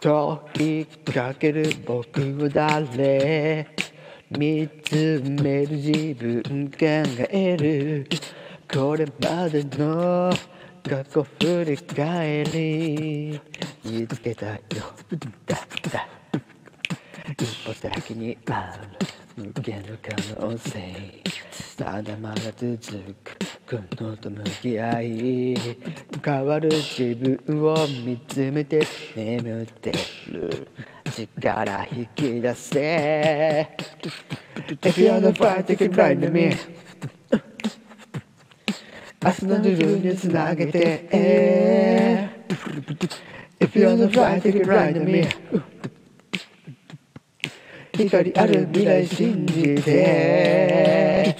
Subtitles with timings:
[0.00, 3.68] 問いかける僕は誰
[4.30, 6.78] 見つめる自分考
[7.28, 8.08] える。
[8.72, 10.32] これまでの
[10.88, 13.40] 過去振り返り
[13.84, 14.60] 見つけたよ。
[15.44, 15.56] だ
[15.92, 16.08] だ
[17.38, 18.78] 一歩先にあ
[19.36, 21.29] る無限の可能性。
[21.80, 22.76] まだまだ続
[23.24, 25.56] くこのと向き合い
[26.22, 27.74] 変わる自分を
[28.04, 28.86] 見つめて
[29.16, 29.92] 眠って
[30.28, 30.68] る
[31.10, 33.76] 力引き出せ
[34.82, 36.54] If you're the fight, take it right to me
[39.24, 41.08] 明日の自分につなげて
[43.58, 45.26] If you're the fight, take it right to me
[47.92, 51.36] 光ある未来信じて